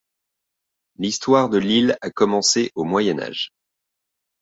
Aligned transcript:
L'histoire 0.97 1.47
de 1.47 1.59
l'île 1.59 1.95
a 2.01 2.09
commencé 2.09 2.71
au 2.73 2.83
Moyen 2.83 3.19
Âge. 3.19 3.53